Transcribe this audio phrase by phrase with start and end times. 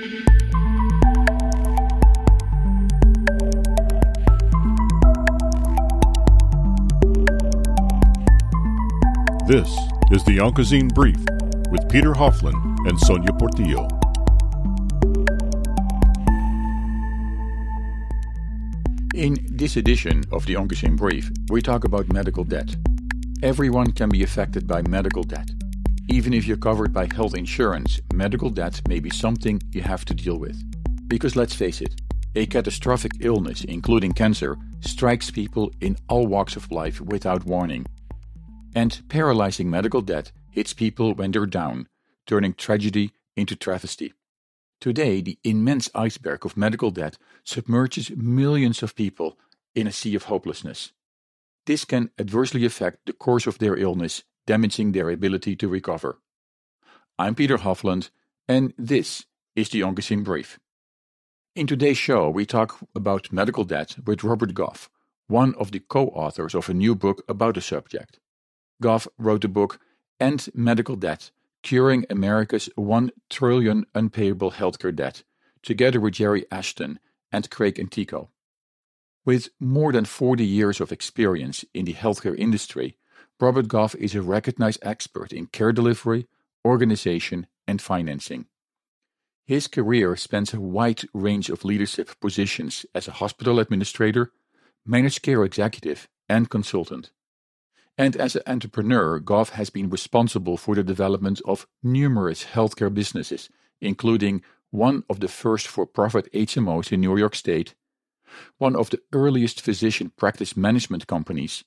[0.00, 0.08] This
[10.10, 11.18] is the Oncozine Brief
[11.70, 13.88] with Peter Hofland and Sonia Portillo.
[19.14, 22.74] In this edition of the Oncozine Brief, we talk about medical debt.
[23.42, 25.50] Everyone can be affected by medical debt.
[26.12, 30.12] Even if you're covered by health insurance, medical debt may be something you have to
[30.12, 30.60] deal with.
[31.06, 32.00] Because let's face it,
[32.34, 37.86] a catastrophic illness, including cancer, strikes people in all walks of life without warning.
[38.74, 41.86] And paralyzing medical debt hits people when they're down,
[42.26, 44.12] turning tragedy into travesty.
[44.80, 49.38] Today, the immense iceberg of medical debt submerges millions of people
[49.76, 50.90] in a sea of hopelessness.
[51.66, 56.18] This can adversely affect the course of their illness, damaging their ability to recover.
[57.20, 58.10] I'm Peter Hofland,
[58.48, 60.58] and this is the Oncozine Brief.
[61.54, 64.90] In today's show, we talk about medical debt with Robert Goff,
[65.28, 68.18] one of the co authors of a new book about the subject.
[68.82, 69.78] Goff wrote the book
[70.18, 71.30] End Medical Debt
[71.62, 75.22] Curing America's 1 trillion unpayable healthcare debt,
[75.62, 76.98] together with Jerry Ashton
[77.30, 78.30] and Craig Antico.
[79.24, 82.96] With more than 40 years of experience in the healthcare industry,
[83.40, 86.26] Robert Goff is a recognized expert in care delivery,
[86.62, 88.46] organization, and financing.
[89.46, 94.30] His career spans a wide range of leadership positions as a hospital administrator,
[94.84, 97.12] managed care executive, and consultant.
[97.96, 103.48] And as an entrepreneur, Goff has been responsible for the development of numerous healthcare businesses,
[103.80, 107.74] including one of the first for profit HMOs in New York State,
[108.58, 111.64] one of the earliest physician practice management companies,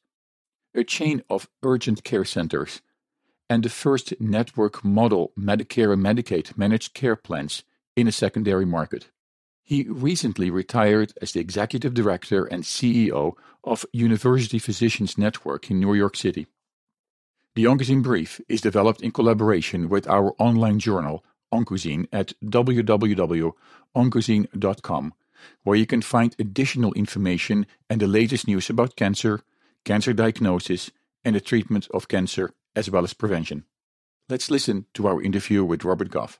[0.75, 2.81] a chain of urgent care centers,
[3.49, 7.63] and the first network model Medicare and Medicaid managed care plans
[7.95, 9.09] in a secondary market.
[9.61, 15.93] He recently retired as the executive director and CEO of University Physicians Network in New
[15.93, 16.47] York City.
[17.55, 25.13] The Oncozine Brief is developed in collaboration with our online journal, Oncozine, at www.oncozine.com,
[25.63, 29.41] where you can find additional information and the latest news about cancer,
[29.83, 30.91] cancer diagnosis,
[31.25, 33.65] and the treatment of cancer, as well as prevention.
[34.29, 36.37] Let's listen to our interview with Robert Goff.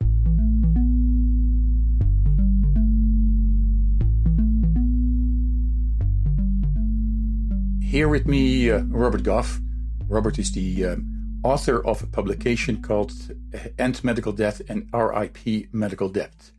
[7.82, 9.60] Here with me, uh, Robert Goff.
[10.08, 10.96] Robert is the uh,
[11.44, 13.12] author of a publication called
[13.78, 16.52] End Medical Debt and RIP Medical Debt.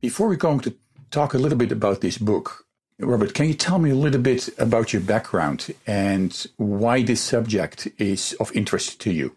[0.00, 0.74] Before we're going to
[1.10, 2.63] talk a little bit about this book,
[3.06, 7.88] Robert, can you tell me a little bit about your background and why this subject
[7.98, 9.36] is of interest to you?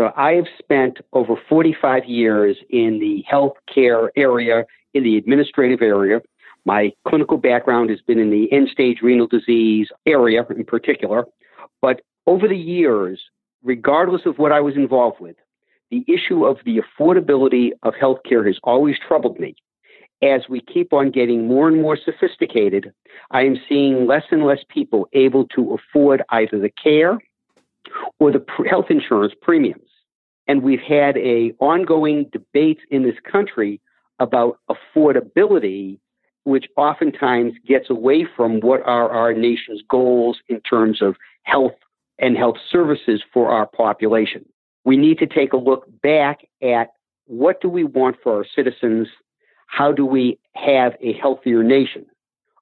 [0.00, 6.20] So I have spent over 45 years in the healthcare area, in the administrative area,
[6.64, 11.26] my clinical background has been in the end stage renal disease area in particular.
[11.82, 13.20] But over the years,
[13.62, 15.36] regardless of what I was involved with,
[15.90, 19.54] the issue of the affordability of healthcare has always troubled me.
[20.22, 22.92] As we keep on getting more and more sophisticated,
[23.30, 27.18] I am seeing less and less people able to afford either the care
[28.18, 29.90] or the health insurance premiums.
[30.46, 33.80] And we've had a ongoing debate in this country
[34.18, 35.98] about affordability
[36.44, 41.72] which oftentimes gets away from what are our nation's goals in terms of health
[42.18, 44.44] and health services for our population.
[44.84, 46.90] We need to take a look back at
[47.26, 49.08] what do we want for our citizens?
[49.66, 52.06] How do we have a healthier nation?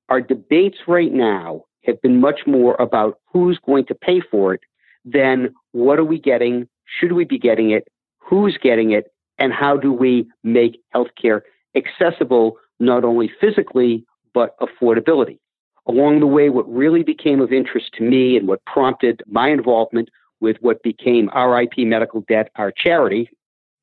[0.08, 4.60] Our debates right now have been much more about who's going to pay for it
[5.04, 6.68] than what are we getting?
[6.84, 7.88] Should we be getting it?
[8.18, 9.12] Who's getting it?
[9.38, 11.42] And how do we make healthcare
[11.74, 15.38] accessible not only physically, but affordability.
[15.86, 20.10] Along the way, what really became of interest to me and what prompted my involvement
[20.40, 23.28] with what became RIP Medical Debt, our charity,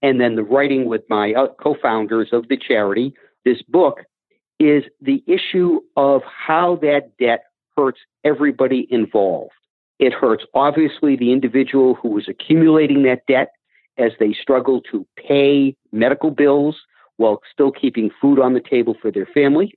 [0.01, 3.13] and then the writing with my uh, co founders of the charity,
[3.45, 3.99] this book,
[4.59, 7.43] is the issue of how that debt
[7.77, 9.51] hurts everybody involved.
[9.99, 13.51] It hurts, obviously, the individual who is accumulating that debt
[13.97, 16.77] as they struggle to pay medical bills,
[17.17, 19.73] while still keeping food on the table for their family.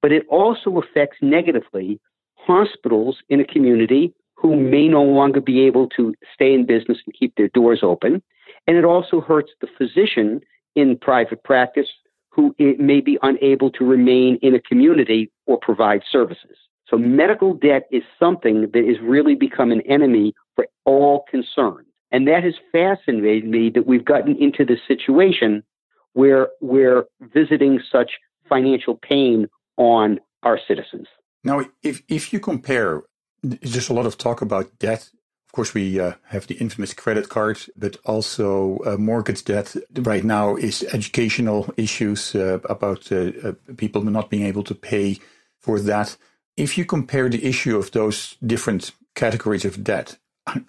[0.00, 2.00] But it also affects negatively
[2.36, 7.14] hospitals in a community who may no longer be able to stay in business and
[7.18, 8.22] keep their doors open.
[8.66, 10.40] And it also hurts the physician
[10.74, 11.88] in private practice
[12.30, 16.56] who may be unable to remain in a community or provide services.
[16.88, 21.86] So medical debt is something that has really become an enemy for all concerned.
[22.12, 25.64] And that has fascinated me that we've gotten into this situation
[26.12, 28.12] where we're visiting such
[28.48, 31.08] financial pain on our citizens.
[31.42, 33.02] Now, if, if you compare,
[33.42, 35.10] there's a lot of talk about debt.
[35.46, 40.24] Of course, we uh, have the infamous credit card, but also uh, mortgage debt right
[40.24, 45.18] now is educational issues uh, about uh, uh, people not being able to pay
[45.58, 46.16] for that.
[46.56, 50.18] If you compare the issue of those different categories of debt,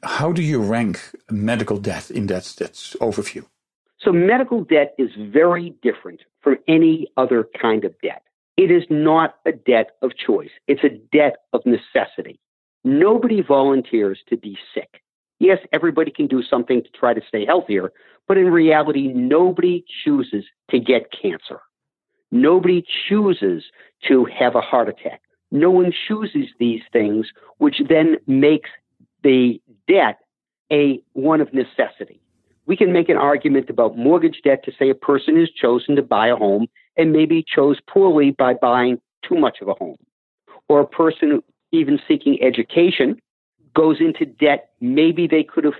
[0.03, 1.00] how do you rank
[1.30, 3.45] medical debt in that, that overview?
[4.00, 8.23] So, medical debt is very different from any other kind of debt.
[8.56, 12.39] It is not a debt of choice, it's a debt of necessity.
[12.83, 15.01] Nobody volunteers to be sick.
[15.39, 17.91] Yes, everybody can do something to try to stay healthier,
[18.27, 21.59] but in reality, nobody chooses to get cancer.
[22.31, 23.63] Nobody chooses
[24.07, 25.21] to have a heart attack.
[25.51, 27.27] No one chooses these things,
[27.57, 28.69] which then makes
[29.23, 30.19] the debt
[30.71, 32.21] a one of necessity.
[32.65, 36.01] We can make an argument about mortgage debt to say a person has chosen to
[36.01, 39.97] buy a home and maybe chose poorly by buying too much of a home.
[40.68, 41.41] Or a person
[41.71, 43.19] even seeking education
[43.75, 44.69] goes into debt.
[44.81, 45.73] Maybe they could have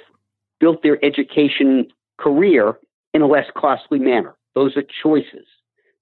[0.60, 1.88] built their education
[2.18, 2.78] career
[3.14, 4.36] in a less costly manner.
[4.56, 5.46] Those are choices.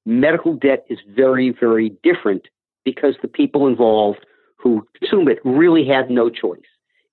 [0.06, 2.48] Medical debt is very, very different
[2.84, 4.26] because the people involved
[4.58, 6.62] who consume it really have no choice.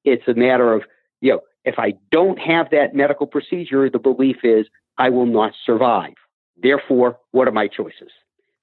[0.04, 0.82] It's a matter of,
[1.20, 4.66] you know, if I don't have that medical procedure, the belief is
[4.98, 6.14] I will not survive.
[6.60, 8.10] Therefore, what are my choices?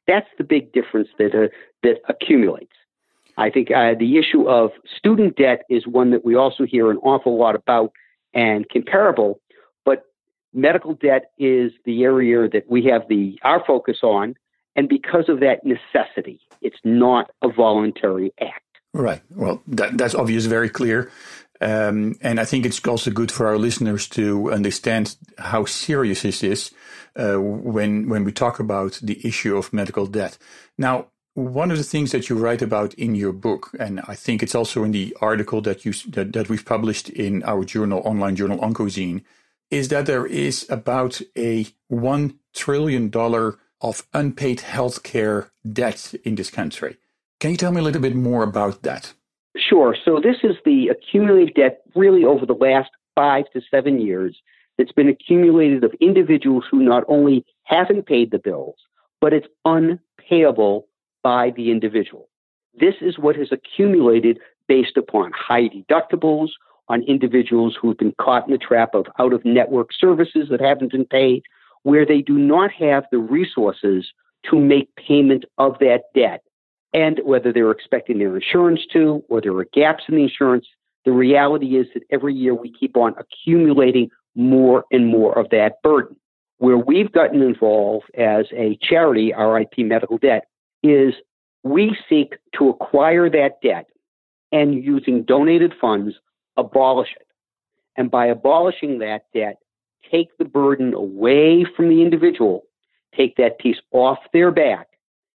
[0.08, 1.48] That's the big difference that uh,
[1.84, 2.74] that accumulates.
[3.40, 6.98] I think uh, the issue of student debt is one that we also hear an
[6.98, 7.94] awful lot about
[8.34, 9.40] and comparable,
[9.86, 10.04] but
[10.54, 14.36] medical debt is the area that we have the our focus on,
[14.76, 18.66] and because of that necessity, it's not a voluntary act.
[18.94, 19.22] Right.
[19.30, 21.10] Well, that, that's obvious, very clear.
[21.62, 26.44] Um, and I think it's also good for our listeners to understand how serious this
[26.44, 26.72] is
[27.16, 30.38] uh, when when we talk about the issue of medical debt.
[30.78, 31.08] Now,
[31.40, 34.56] one of the things that you write about in your book, and I think it's
[34.56, 38.60] also in the article that you that, that we've published in our journal, online journal
[38.60, 39.24] Oncozine,
[39.72, 46.52] is that there is about a one trillion dollar of unpaid healthcare debt in this
[46.52, 46.98] country.
[47.40, 49.14] Can you tell me a little bit more about that?
[49.56, 49.96] Sure.
[50.04, 54.38] So this is the accumulated debt really over the last five to seven years
[54.78, 58.76] that's been accumulated of individuals who not only haven't paid the bills,
[59.22, 60.89] but it's unpayable
[61.24, 62.30] by the individual.
[62.80, 66.50] This is what has accumulated based upon high deductibles,
[66.90, 70.60] on individuals who have been caught in the trap of out of network services that
[70.60, 71.44] haven't been paid,
[71.84, 74.08] where they do not have the resources
[74.50, 76.42] to make payment of that debt
[76.94, 80.66] and whether they're expecting their insurance to or there are gaps in the insurance,
[81.06, 85.82] the reality is that every year we keep on accumulating more and more of that
[85.84, 86.16] burden.
[86.58, 90.46] Where we've gotten involved as a charity, RIP Medical Debt,
[90.84, 91.14] is
[91.64, 93.88] we seek to acquire that debt
[94.52, 96.16] and using donated funds,
[96.58, 97.28] abolish it.
[97.98, 99.58] And by abolishing that debt,
[100.10, 102.64] take the burden away from the individual,
[103.16, 104.88] take that piece off their back,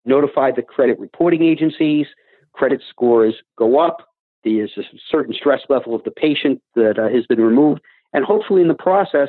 [0.04, 2.06] notify the credit reporting agencies,
[2.52, 4.08] credit scores go up,
[4.44, 7.80] there's a certain stress level of the patient that uh, has been removed,
[8.12, 9.28] and hopefully in the process,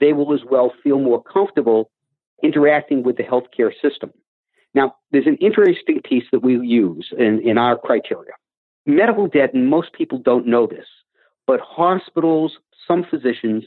[0.00, 1.90] they will as well feel more comfortable
[2.42, 4.10] interacting with the healthcare system.
[4.74, 8.32] Now, there's an interesting piece that we use in, in our criteria.
[8.86, 10.86] Medical debt, and most people don't know this,
[11.46, 13.64] but hospitals, some physicians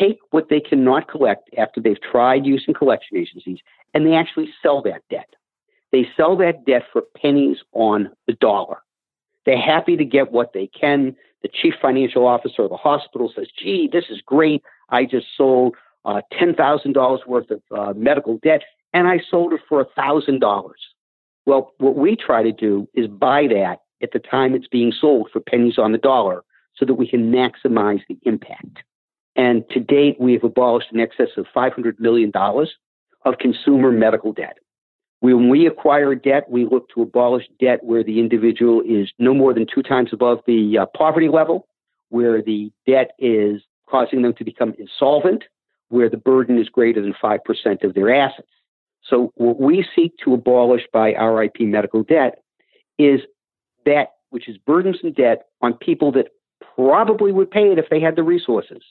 [0.00, 3.58] take what they cannot collect after they've tried using collection agencies
[3.94, 5.28] and they actually sell that debt.
[5.90, 8.78] They sell that debt for pennies on the dollar.
[9.44, 11.16] They're happy to get what they can.
[11.42, 14.62] The chief financial officer of the hospital says, gee, this is great.
[14.88, 15.74] I just sold
[16.04, 20.70] uh, $10,000 worth of uh, medical debt and I sold it for $1,000.
[21.46, 25.30] Well, what we try to do is buy that at the time it's being sold
[25.32, 26.44] for pennies on the dollar
[26.76, 28.78] so that we can maximize the impact.
[29.34, 34.58] And to date, we have abolished in excess of $500 million of consumer medical debt.
[35.20, 39.54] When we acquire debt, we look to abolish debt where the individual is no more
[39.54, 41.68] than two times above the uh, poverty level,
[42.08, 45.44] where the debt is causing them to become insolvent,
[45.92, 48.48] where the burden is greater than 5% of their assets.
[49.04, 52.42] So, what we seek to abolish by RIP medical debt
[52.98, 53.20] is
[53.84, 56.28] that which is burdensome debt on people that
[56.76, 58.82] probably would pay it if they had the resources,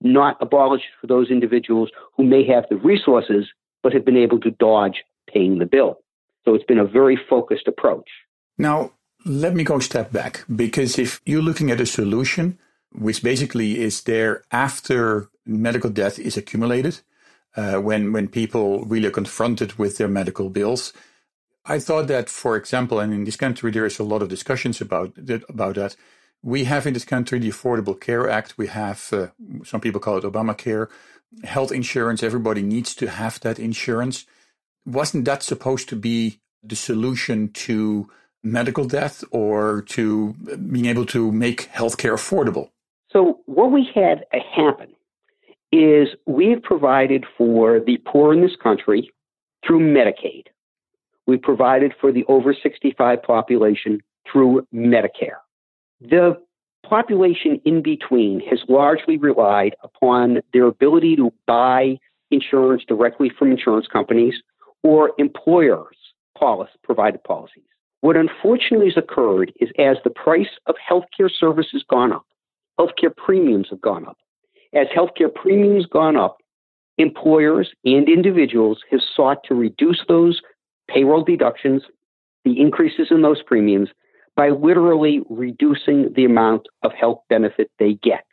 [0.00, 3.46] not abolish for those individuals who may have the resources
[3.82, 5.98] but have been able to dodge paying the bill.
[6.44, 8.08] So it's been a very focused approach.
[8.56, 8.92] Now,
[9.24, 12.58] let me go a step back because if you're looking at a solution,
[12.94, 17.00] which basically is there after medical debt is accumulated,
[17.56, 20.92] uh, when when people really are confronted with their medical bills.
[21.66, 24.80] I thought that, for example, and in this country there is a lot of discussions
[24.80, 25.96] about that, about that.
[26.42, 28.58] We have in this country the Affordable Care Act.
[28.58, 29.28] We have uh,
[29.64, 30.88] some people call it Obamacare,
[31.42, 32.22] health insurance.
[32.22, 34.26] Everybody needs to have that insurance.
[34.84, 38.10] Wasn't that supposed to be the solution to
[38.42, 40.34] medical death or to
[40.70, 42.70] being able to make healthcare affordable?
[43.14, 44.88] So what we had happen
[45.70, 49.10] is we've provided for the poor in this country
[49.66, 50.46] through Medicaid.
[51.26, 55.40] We provided for the over 65 population through Medicare.
[56.00, 56.42] The
[56.84, 61.98] population in between has largely relied upon their ability to buy
[62.30, 64.34] insurance directly from insurance companies
[64.82, 65.96] or employers
[66.36, 67.64] policy, provided policies.
[68.00, 72.26] What unfortunately has occurred is as the price of healthcare services gone up,
[72.78, 74.16] healthcare premiums have gone up.
[74.74, 76.38] As healthcare premiums gone up,
[76.98, 80.40] employers and individuals have sought to reduce those
[80.88, 81.82] payroll deductions,
[82.44, 83.88] the increases in those premiums,
[84.36, 88.24] by literally reducing the amount of health benefit they get.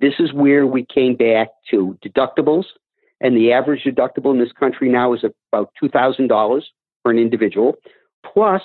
[0.00, 2.64] This is where we came back to deductibles,
[3.20, 6.62] and the average deductible in this country now is about $2,000
[7.02, 7.74] for an individual.
[8.24, 8.62] Plus,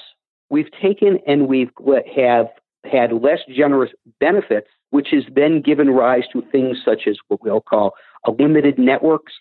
[0.50, 1.72] we've taken and we've
[2.16, 2.48] have
[2.86, 7.62] had less generous benefits, which has then given rise to things such as what we'll
[7.62, 7.94] call
[8.26, 9.34] a limited networks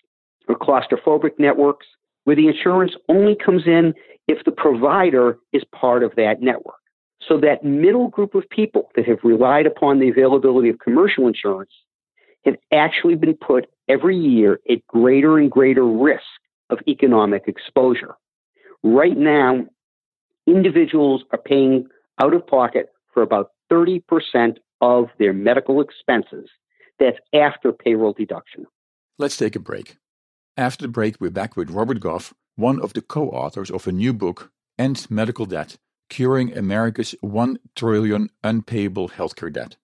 [0.47, 1.85] or claustrophobic networks,
[2.23, 3.93] where the insurance only comes in
[4.27, 6.75] if the provider is part of that network.
[7.27, 11.71] So that middle group of people that have relied upon the availability of commercial insurance
[12.45, 16.23] have actually been put every year at greater and greater risk
[16.69, 18.15] of economic exposure.
[18.83, 19.65] Right now,
[20.45, 21.87] individuals are paying
[22.19, 24.01] out of pocket for about 30%
[24.81, 26.49] of their medical expenses.
[26.99, 28.65] That's after payroll deduction.
[29.17, 29.97] Let's take a break.
[30.55, 33.91] After the break, we're back with Robert Goff, one of the co authors of a
[33.91, 35.77] new book, End Medical Debt
[36.09, 39.75] Curing America's 1 Trillion Unpayable Healthcare Debt.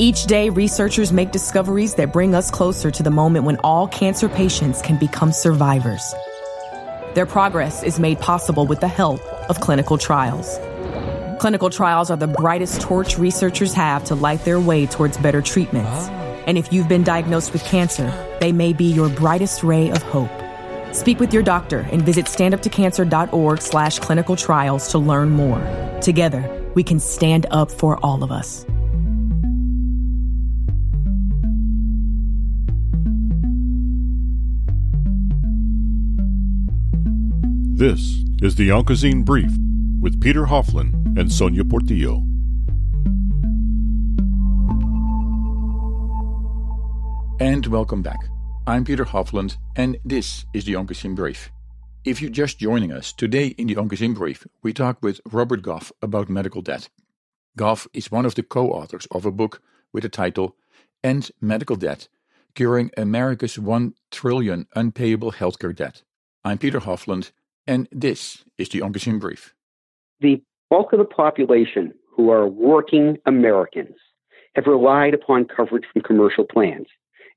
[0.00, 4.28] Each day, researchers make discoveries that bring us closer to the moment when all cancer
[4.28, 6.14] patients can become survivors.
[7.14, 10.58] Their progress is made possible with the help of clinical trials.
[11.40, 16.08] Clinical trials are the brightest torch researchers have to light their way towards better treatments.
[16.46, 20.30] And if you've been diagnosed with cancer, they may be your brightest ray of hope.
[20.94, 25.60] Speak with your doctor and visit standuptocancer.org slash clinical trials to learn more.
[26.00, 28.64] Together, we can stand up for all of us.
[37.78, 39.52] This is the Oncozine Brief
[40.00, 42.24] with Peter Hofland and Sonia Portillo.
[47.38, 48.18] And welcome back.
[48.66, 51.52] I'm Peter Hofland, and this is the Oncozine Brief.
[52.04, 55.92] If you're just joining us, today in the Oncozine Brief, we talk with Robert Goff
[56.02, 56.88] about medical debt.
[57.56, 60.56] Goff is one of the co authors of a book with the title
[61.04, 62.08] End Medical Debt
[62.56, 66.02] Curing America's 1 Trillion Unpayable Healthcare Debt.
[66.44, 67.30] I'm Peter Hofland,
[67.68, 69.54] and this is the Oncozine Brief.
[70.20, 73.94] The bulk of the population who are working Americans
[74.56, 76.86] have relied upon coverage from commercial plans.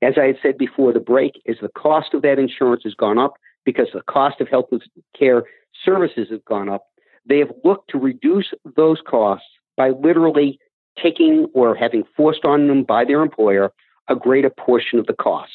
[0.00, 3.18] As I had said before the break, as the cost of that insurance has gone
[3.18, 3.34] up
[3.64, 4.70] because the cost of health
[5.16, 5.44] care
[5.84, 6.86] services have gone up,
[7.24, 9.46] they have looked to reduce those costs
[9.76, 10.58] by literally
[11.00, 13.72] taking or having forced on them by their employer
[14.08, 15.52] a greater portion of the cost,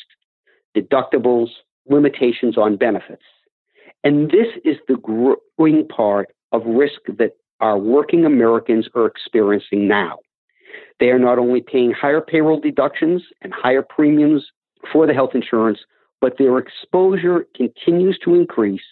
[0.75, 1.49] deductibles,
[1.89, 3.23] limitations on benefits.
[4.07, 10.19] And this is the growing part of risk that our working Americans are experiencing now.
[11.01, 14.45] They are not only paying higher payroll deductions and higher premiums
[14.93, 15.79] for the health insurance,
[16.21, 18.87] but their exposure continues to increase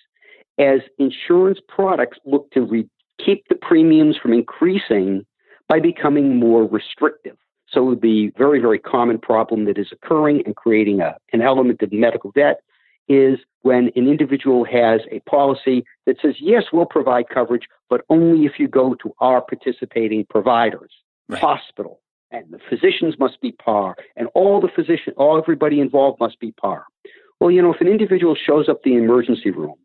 [0.60, 2.89] as insurance products look to re-
[3.25, 5.25] keep the premiums from increasing
[5.69, 7.38] by becoming more restrictive.
[7.69, 11.93] So the very, very common problem that is occurring and creating a, an element of
[11.93, 12.60] medical debt
[13.07, 18.45] is when an individual has a policy that says, yes, we'll provide coverage, but only
[18.45, 20.91] if you go to our participating providers,
[21.29, 21.41] right.
[21.41, 26.39] hospital, and the physicians must be par, and all the physician, all everybody involved must
[26.39, 26.85] be par.
[27.39, 29.75] Well, you know, if an individual shows up the emergency room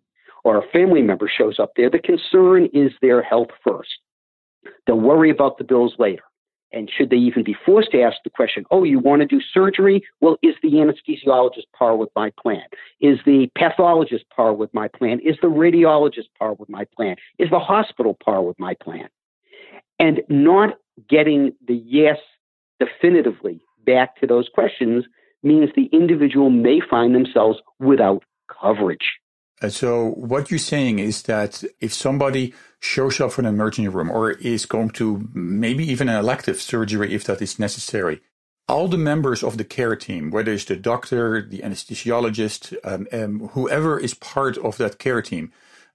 [0.45, 3.91] or a family member shows up there, the concern is their health first.
[4.87, 6.23] They'll worry about the bills later.
[6.73, 9.41] And should they even be forced to ask the question, oh, you want to do
[9.53, 10.05] surgery?
[10.21, 12.63] Well, is the anesthesiologist par with my plan?
[13.01, 15.21] Is the pathologist par with my plan?
[15.21, 17.17] Is the radiologist par with my plan?
[17.39, 19.09] Is the hospital par with my plan?
[19.99, 22.19] And not getting the yes
[22.79, 25.05] definitively back to those questions
[25.43, 28.23] means the individual may find themselves without
[28.61, 29.20] coverage.
[29.63, 34.11] Uh, so what you're saying is that if somebody shows up for an emergency room
[34.11, 38.21] or is going to maybe even an elective surgery if that is necessary,
[38.69, 43.49] all the members of the care team, whether it's the doctor, the anesthesiologist, um, um,
[43.49, 45.53] whoever is part of that care team,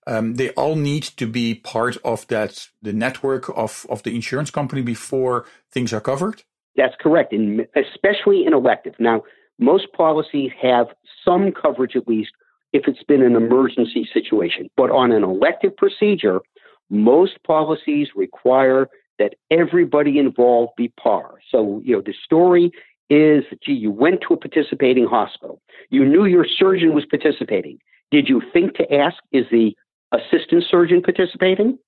[0.08, 4.52] um, they all need to be part of that the network of, of the insurance
[4.52, 6.44] company before things are covered.
[6.76, 8.94] That's correct, and especially in elective.
[9.00, 9.24] Now,
[9.58, 10.88] most policies have
[11.24, 12.32] some coverage at least
[12.76, 16.42] if it's been an emergency situation, but on an elective procedure,
[16.90, 21.36] most policies require that everybody involved be par.
[21.50, 22.72] So, you know, the story
[23.10, 25.62] is, gee, you went to a participating hospital.
[25.90, 27.80] You knew your surgeon was participating.
[28.12, 29.74] Did you think to ask, is the
[30.12, 31.80] assistant surgeon participating?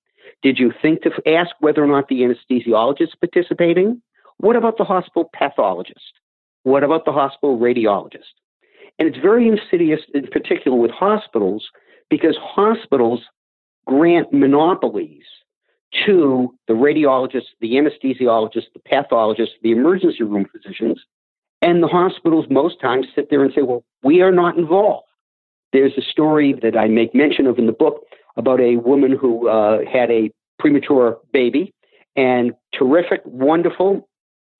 [0.42, 4.00] Did you think to ask whether or not the anesthesiologist is participating?
[4.38, 6.14] What about the hospital pathologist?
[6.62, 8.32] What about the hospital radiologist?
[8.98, 11.68] And it's very insidious, in particular with hospitals,
[12.10, 13.20] because hospitals
[13.86, 15.22] grant monopolies
[16.06, 21.00] to the radiologists, the anesthesiologists, the pathologists, the emergency room physicians,
[21.62, 25.06] and the hospitals most times sit there and say, well, we are not involved.
[25.72, 28.02] There's a story that I make mention of in the book
[28.36, 31.74] about a woman who uh, had a premature baby
[32.16, 34.08] and terrific, wonderful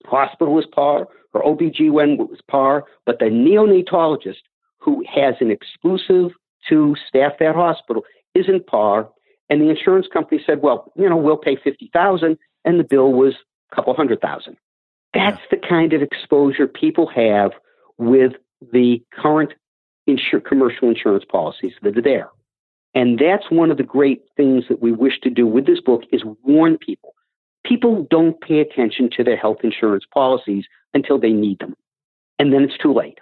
[0.06, 4.42] hospital was par, her OBGYN was par, but the neonatologist
[4.78, 6.32] who has an exclusive
[6.68, 9.08] to staff that hospital isn't par.
[9.50, 13.34] And the insurance company said, well, you know, we'll pay 50000 and the bill was
[13.72, 14.56] a couple hundred thousand.
[15.14, 15.58] That's yeah.
[15.58, 17.52] the kind of exposure people have
[17.96, 18.32] with
[18.72, 19.54] the current
[20.08, 22.30] insur- commercial insurance policies that are there.
[22.94, 26.02] And that's one of the great things that we wish to do with this book
[26.10, 27.14] is warn people.
[27.68, 31.74] People don't pay attention to their health insurance policies until they need them.
[32.38, 33.18] And then it's too late.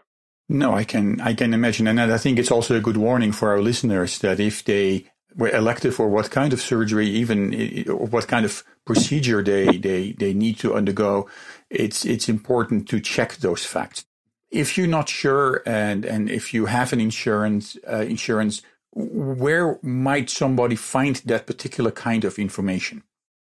[0.48, 3.50] No, I can I can imagine, and I think it's also a good warning for
[3.50, 7.52] our listeners that if they were elective or what kind of surgery, even
[7.88, 11.28] what kind of procedure they they they need to undergo,
[11.68, 14.04] it's it's important to check those facts.
[14.50, 20.30] If you're not sure, and and if you have an insurance uh, insurance, where might
[20.30, 23.02] somebody find that particular kind of information?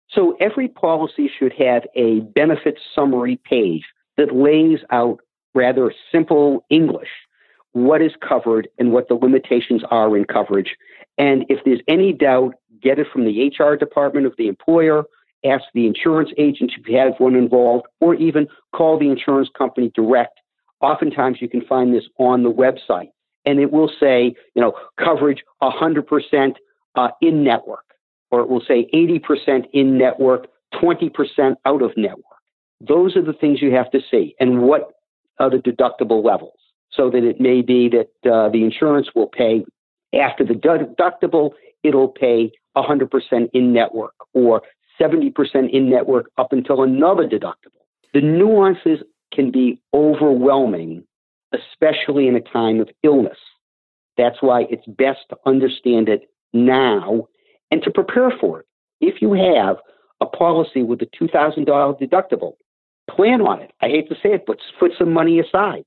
[0.09, 3.83] So every policy should have a benefit summary page
[4.17, 5.19] that lays out
[5.53, 7.09] rather simple English
[7.73, 10.75] what is covered and what the limitations are in coverage.
[11.17, 15.03] And if there's any doubt, get it from the HR department of the employer,
[15.45, 19.91] ask the insurance agent if you have one involved, or even call the insurance company
[19.93, 20.39] direct.
[20.81, 23.09] Oftentimes you can find this on the website
[23.45, 26.55] and it will say, you know, coverage 100%
[26.95, 27.85] uh, in network,
[28.31, 32.23] or it will say 80% in network, 20% out of network.
[32.79, 34.35] Those are the things you have to see.
[34.39, 34.91] And what
[35.39, 36.53] are the deductible levels?
[36.91, 39.65] So that it may be that uh, the insurance will pay
[40.13, 41.51] after the deductible,
[41.83, 44.61] it'll pay 100% in network or
[44.99, 45.33] 70%
[45.71, 47.83] in network up until another deductible.
[48.13, 48.99] The nuances
[49.33, 51.03] can be overwhelming,
[51.53, 53.37] especially in a time of illness.
[54.17, 57.27] That's why it's best to understand it now
[57.71, 58.65] and to prepare for it.
[59.01, 59.77] If you have
[60.21, 61.65] a policy with a $2,000
[61.99, 62.53] deductible,
[63.09, 63.71] plan on it.
[63.81, 65.85] I hate to say it, but put some money aside.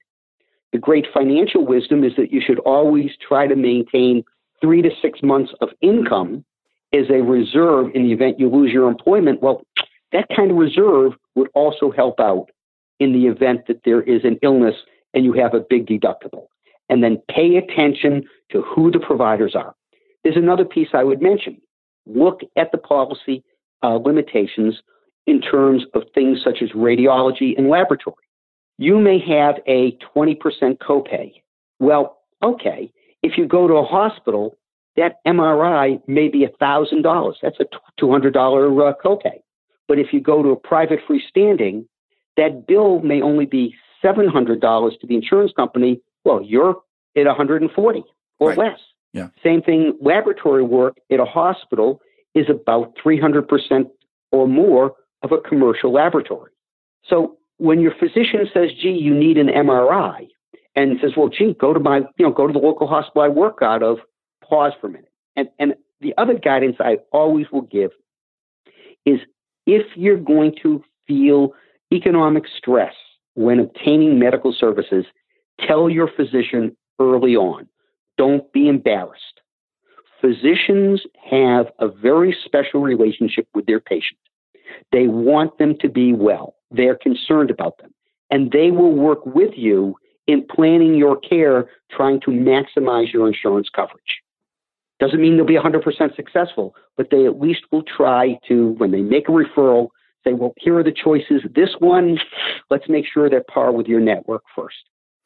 [0.73, 4.23] The great financial wisdom is that you should always try to maintain
[4.61, 6.45] three to six months of income
[6.93, 9.43] as a reserve in the event you lose your employment.
[9.43, 9.63] Well,
[10.13, 12.51] that kind of reserve would also help out
[12.99, 14.75] in the event that there is an illness
[15.15, 16.47] and you have a big deductible.
[16.89, 19.75] And then pay attention to who the providers are.
[20.23, 21.61] There's another piece I would mention.
[22.15, 23.45] Look at the policy
[23.83, 24.81] uh, limitations
[25.27, 28.17] in terms of things such as radiology and laboratory.
[28.79, 30.37] You may have a 20%
[30.79, 31.33] copay.
[31.79, 32.93] Well, okay,
[33.23, 34.57] if you go to a hospital,
[34.97, 37.35] that MRI may be $1,000.
[37.43, 37.67] That's a
[38.03, 39.41] $200 uh, copay.
[39.87, 41.87] But if you go to a private freestanding,
[42.37, 46.01] that bill may only be $700 to the insurance company.
[46.25, 46.77] Well, you're
[47.17, 48.05] at 140
[48.39, 48.59] or right.
[48.59, 48.79] less.
[49.13, 49.29] Yeah.
[49.43, 52.01] Same thing, laboratory work at a hospital
[52.35, 53.91] is about 300%
[54.31, 56.53] or more of a commercial laboratory.
[57.05, 60.29] So when your physician says, gee, you need an MRI,
[60.77, 63.29] and says, well, gee, go to my, you know, go to the local hospital I
[63.29, 63.99] work out of,
[64.49, 65.11] pause for a minute.
[65.37, 67.91] And, and the other guidance I always will give
[69.05, 69.19] is
[69.67, 71.53] if you're going to feel
[71.93, 72.95] economic stress
[73.35, 75.05] when obtaining medical services,
[75.67, 77.69] tell your physician early on.
[78.21, 79.41] Don't be embarrassed.
[80.21, 84.21] Physicians have a very special relationship with their patients.
[84.93, 86.57] They want them to be well.
[86.71, 87.95] They're concerned about them.
[88.31, 93.71] And they will work with you in planning your care, trying to maximize your insurance
[93.75, 94.21] coverage.
[94.99, 99.01] Doesn't mean they'll be 100% successful, but they at least will try to, when they
[99.01, 99.89] make a referral,
[100.25, 101.41] say, well, here are the choices.
[101.55, 102.19] This one,
[102.69, 104.77] let's make sure they're par with your network first.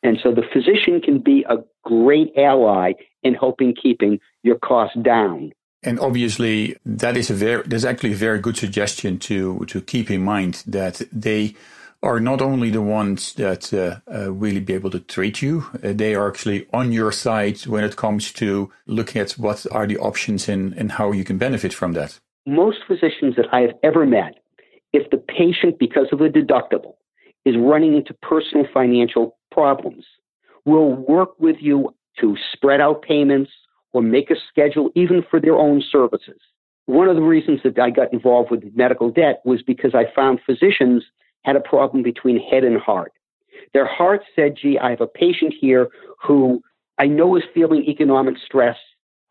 [0.05, 5.53] And so the physician can be a great ally in helping keeping your costs down.
[5.83, 10.11] And obviously, that is a very, that's actually a very good suggestion to, to keep
[10.11, 11.55] in mind that they
[12.03, 15.93] are not only the ones that uh, uh, really be able to treat you, uh,
[15.95, 19.97] they are actually on your side when it comes to looking at what are the
[19.97, 22.21] options and, and how you can benefit from that.
[22.47, 24.35] Most physicians that I have ever met,
[24.93, 26.97] if the patient, because of a deductible,
[27.47, 30.05] is running into personal financial problems,
[30.65, 33.51] We'll work with you to spread out payments
[33.93, 36.41] or make a schedule even for their own services.
[36.87, 40.41] One of the reasons that I got involved with medical debt was because I found
[40.45, 41.05] physicians
[41.43, 43.13] had a problem between head and heart.
[43.73, 45.89] Their heart said, gee, I have a patient here
[46.23, 46.63] who
[46.99, 48.77] I know is feeling economic stress.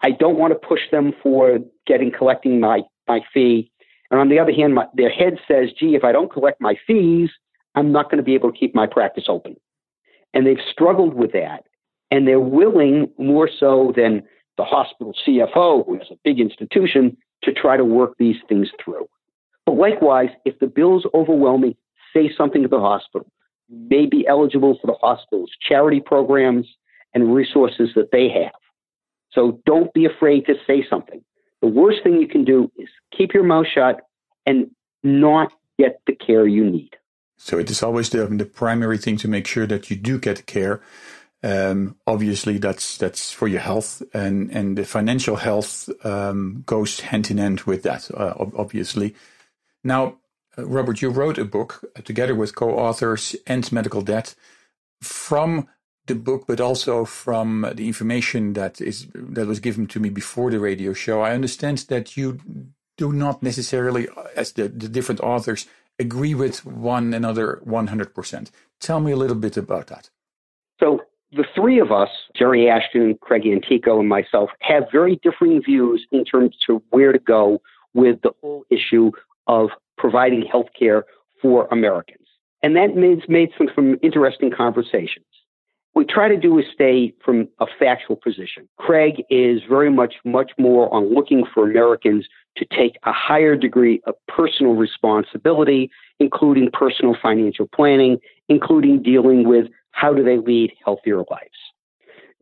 [0.02, 3.72] I don't want to push them for getting collecting my, my fee.
[4.12, 6.76] And on the other hand, my, their head says, gee, if I don't collect my
[6.86, 7.30] fees,
[7.76, 9.56] I'm not going to be able to keep my practice open.
[10.34, 11.66] And they've struggled with that.
[12.12, 14.24] And they're willing, more so than
[14.58, 19.08] the hospital CFO, who is a big institution, to try to work these things through.
[19.66, 21.76] But likewise, if the bill is overwhelming,
[22.14, 23.28] say something to the hospital.
[23.70, 26.68] You may be eligible for the hospital's charity programs
[27.14, 28.54] and resources that they have.
[29.32, 31.24] So don't be afraid to say something.
[31.62, 34.02] The worst thing you can do is keep your mouth shut
[34.46, 34.70] and
[35.02, 36.92] not get the care you need.
[37.38, 40.46] So it is always the, the primary thing to make sure that you do get
[40.46, 40.82] care.
[41.44, 47.30] Um, obviously, that's that's for your health, and and the financial health um, goes hand
[47.30, 48.10] in hand with that.
[48.12, 49.14] Uh, obviously,
[49.84, 50.20] now
[50.58, 54.36] uh, Robert, you wrote a book uh, together with co-authors End Medical Debt.
[55.02, 55.68] From
[56.06, 60.52] the book, but also from the information that is that was given to me before
[60.52, 62.40] the radio show, I understand that you
[62.98, 65.66] do not necessarily, as the, the different authors,
[66.00, 68.52] agree with one another 100%.
[68.80, 70.10] Tell me a little bit about that.
[70.80, 71.02] So
[71.32, 76.26] the three of us, Jerry Ashton, Craig Antico, and myself, have very differing views in
[76.26, 77.62] terms of where to go
[77.94, 79.12] with the whole issue
[79.48, 81.06] of providing health care
[81.42, 82.28] for Americans.
[82.62, 85.26] And that made, made some, some interesting conversations.
[85.96, 88.68] We try to do is stay from a factual position.
[88.78, 94.02] Craig is very much, much more on looking for Americans to take a higher degree
[94.06, 95.90] of personal responsibility,
[96.20, 101.58] including personal financial planning, including dealing with how do they lead healthier lives.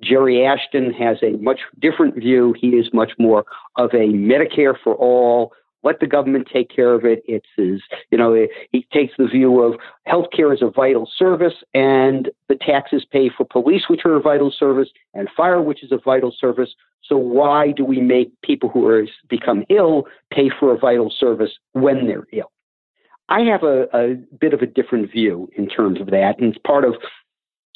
[0.02, 2.56] Jerry Ashton has a much different view.
[2.60, 3.46] He is much more
[3.76, 7.24] of a Medicare for all, let the government take care of it.
[7.28, 12.30] It's his, you know, he takes the view of healthcare is a vital service and
[12.50, 15.98] the taxes pay for police, which are a vital service, and fire, which is a
[15.98, 16.70] vital service.
[17.04, 21.52] So why do we make people who are become ill pay for a vital service
[21.74, 22.52] when they're ill?
[23.30, 26.62] I have a, a bit of a different view in terms of that, and it's
[26.66, 26.96] part of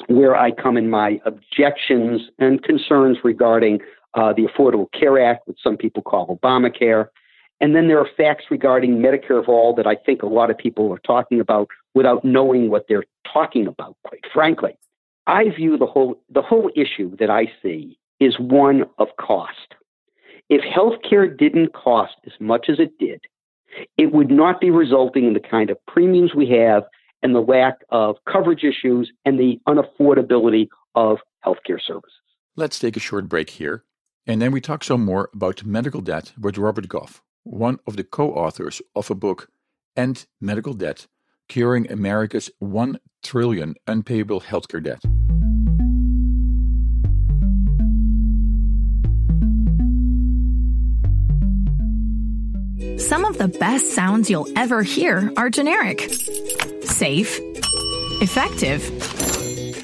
[0.06, 3.80] where I come in my objections and concerns regarding
[4.14, 7.08] uh, the Affordable Care Act, which some people call Obamacare,
[7.60, 10.58] and then there are facts regarding Medicare of all that I think a lot of
[10.58, 14.76] people are talking about without knowing what they're talking about, quite frankly.
[15.26, 19.74] I view the whole, the whole issue that I see is one of cost.
[20.48, 23.22] If healthcare didn't cost as much as it did,
[23.96, 26.84] it would not be resulting in the kind of premiums we have
[27.22, 32.12] and the lack of coverage issues and the unaffordability of healthcare services.
[32.54, 33.84] Let's take a short break here,
[34.26, 38.04] and then we talk some more about medical debt with Robert Goff, one of the
[38.04, 39.48] co authors of a book,
[39.96, 41.06] End Medical Debt
[41.48, 45.00] Curing America's 1 trillion unpayable healthcare debt.
[53.00, 56.00] Some of the best sounds you'll ever hear are generic,
[56.82, 57.38] safe,
[58.20, 58.82] effective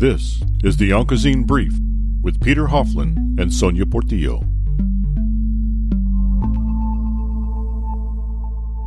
[0.00, 1.74] This is the Oncozine Brief
[2.22, 4.42] with Peter Hofland and Sonia Portillo.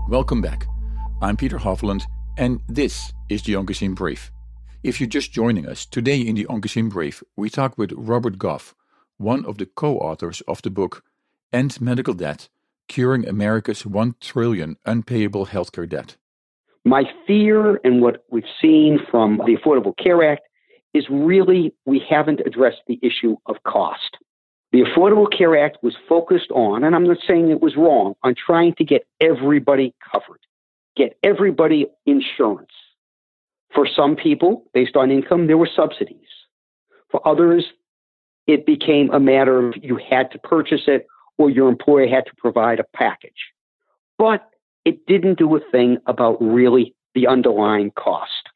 [0.10, 0.65] Welcome back.
[1.21, 2.02] I'm Peter Hofland,
[2.36, 4.32] and this is the Oncozine Brief.
[4.82, 8.73] If you're just joining us, today in the Oncozine Brief, we talk with Robert Goff,
[9.17, 11.04] one of the co authors of the book
[11.54, 12.49] End Medical Debt
[12.88, 16.17] Curing America's 1 trillion unpayable healthcare debt.
[16.86, 20.41] My fear and what we've seen from the Affordable Care Act
[20.93, 24.17] is really we haven't addressed the issue of cost.
[24.71, 28.34] The Affordable Care Act was focused on, and I'm not saying it was wrong, on
[28.34, 30.39] trying to get everybody covered,
[30.95, 32.71] get everybody insurance.
[33.73, 36.27] For some people, based on income, there were subsidies.
[37.10, 37.65] For others,
[38.47, 42.36] it became a matter of you had to purchase it or your employer had to
[42.38, 43.51] provide a package.
[44.17, 44.47] But
[44.86, 48.49] it didn't do a thing about really the underlying cost.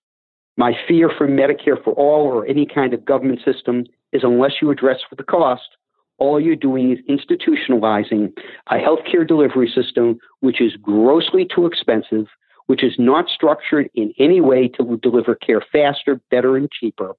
[0.59, 4.71] My fear for Medicare for all or any kind of government system is unless you
[4.71, 5.77] address for the cost,
[6.17, 8.35] all you're doing is institutionalizing
[8.71, 12.25] a healthcare delivery system which is grossly too expensive,
[12.65, 17.13] which is not structured in any way to deliver care faster, better, and cheaper,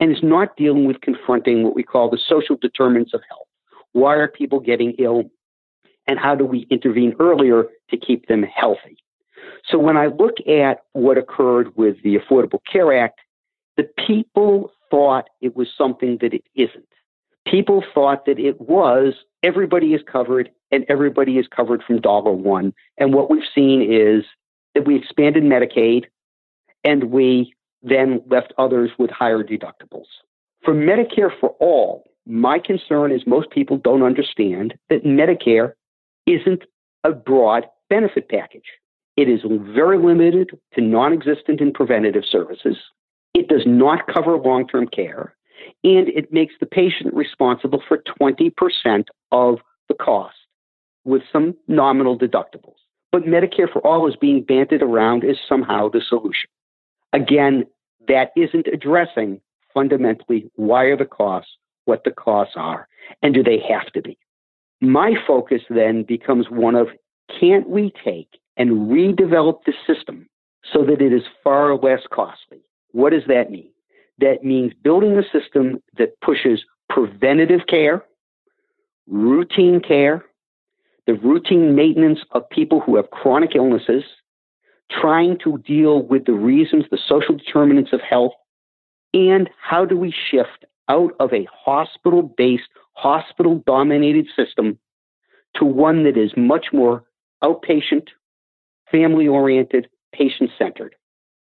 [0.00, 3.46] and is not dealing with confronting what we call the social determinants of health.
[3.92, 5.24] Why are people getting ill?
[6.06, 8.96] And how do we intervene earlier to keep them healthy?
[9.68, 13.20] So when I look at what occurred with the Affordable Care Act,
[13.76, 16.88] the people thought it was something that it isn't.
[17.46, 22.74] People thought that it was everybody is covered and everybody is covered from dollar one.
[22.98, 24.24] And what we've seen is
[24.74, 26.06] that we expanded Medicaid
[26.84, 30.06] and we then left others with higher deductibles.
[30.64, 35.72] For Medicare for all, my concern is most people don't understand that Medicare
[36.26, 36.62] isn't
[37.04, 38.66] a broad benefit package.
[39.18, 39.40] It is
[39.74, 42.76] very limited to non existent and preventative services.
[43.34, 45.34] It does not cover long term care.
[45.82, 48.52] And it makes the patient responsible for 20%
[49.32, 50.36] of the cost
[51.04, 52.76] with some nominal deductibles.
[53.10, 56.48] But Medicare for All is being banted around as somehow the solution.
[57.12, 57.64] Again,
[58.06, 59.40] that isn't addressing
[59.74, 61.50] fundamentally why are the costs
[61.86, 62.86] what the costs are,
[63.20, 64.16] and do they have to be?
[64.80, 66.86] My focus then becomes one of
[67.40, 70.28] can't we take and redevelop the system
[70.72, 72.60] so that it is far less costly?
[72.92, 73.70] What does that mean?
[74.18, 78.04] That means building a system that pushes preventative care,
[79.06, 80.24] routine care,
[81.06, 84.04] the routine maintenance of people who have chronic illnesses,
[84.90, 88.32] trying to deal with the reasons, the social determinants of health,
[89.14, 94.78] and how do we shift out of a hospital based, hospital dominated system
[95.54, 97.04] to one that is much more
[97.42, 98.08] outpatient,
[98.90, 100.94] family oriented, patient centered.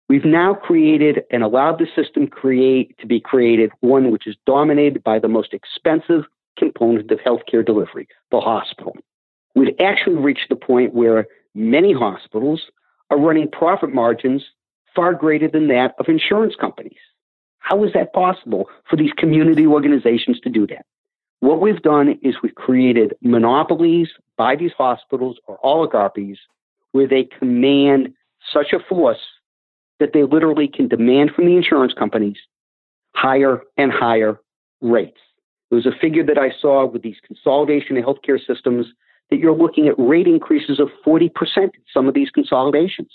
[0.09, 5.03] We've now created and allowed the system create to be created one which is dominated
[5.03, 6.25] by the most expensive
[6.59, 8.97] component of healthcare delivery, the hospital.
[9.55, 12.63] We've actually reached the point where many hospitals
[13.11, 14.45] are running profit margins
[14.95, 16.99] far greater than that of insurance companies.
[17.59, 20.85] How is that possible for these community organizations to do that?
[21.41, 26.39] What we've done is we've created monopolies by these hospitals or oligarchies
[26.93, 28.13] where they command
[28.53, 29.19] such a force
[30.01, 32.37] that they literally can demand from the insurance companies
[33.15, 34.41] higher and higher
[34.81, 35.19] rates.
[35.71, 38.87] There was a figure that I saw with these consolidation of healthcare systems
[39.31, 43.11] that you're looking at rate increases of 40% in some of these consolidations.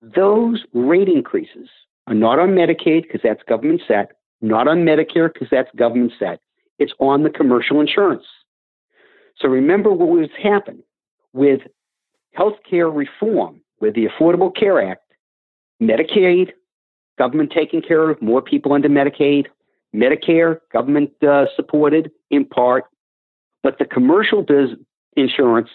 [0.00, 1.68] Those rate increases
[2.06, 6.40] are not on Medicaid because that's government set, not on Medicare because that's government set.
[6.78, 8.24] It's on the commercial insurance.
[9.38, 10.82] So remember what was happened
[11.32, 11.60] with
[12.38, 15.02] healthcare reform, with the Affordable Care Act,
[15.82, 16.52] Medicaid,
[17.18, 19.46] government taking care of more people under Medicaid,
[19.94, 22.84] Medicare, government uh, supported in part,
[23.62, 24.76] but the commercial biz-
[25.16, 25.70] insurance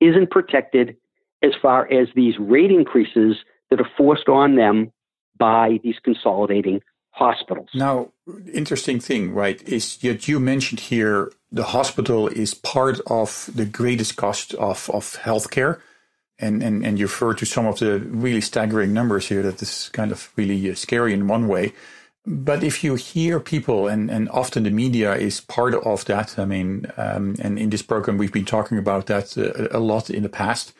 [0.00, 0.96] isn't protected
[1.42, 3.36] as far as these rate increases
[3.70, 4.92] that are forced on them
[5.38, 7.68] by these consolidating hospitals.
[7.74, 8.12] Now,
[8.52, 14.16] interesting thing, right, is that you mentioned here the hospital is part of the greatest
[14.16, 15.80] cost of, of healthcare.
[16.42, 19.88] And, and, and you refer to some of the really staggering numbers here that is
[19.92, 21.72] kind of really uh, scary in one way.
[22.26, 26.44] But if you hear people, and, and often the media is part of that, I
[26.44, 30.10] mean, um, and in this program, we've been talking about that a, uh, a lot
[30.10, 30.72] in the past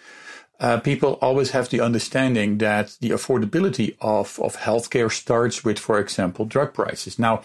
[0.63, 5.99] uh, people always have the understanding that the affordability of, of healthcare starts with, for
[5.99, 7.19] example, drug prices.
[7.19, 7.43] Now,